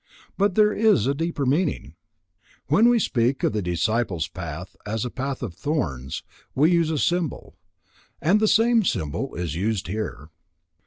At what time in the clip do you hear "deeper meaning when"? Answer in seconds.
1.13-2.89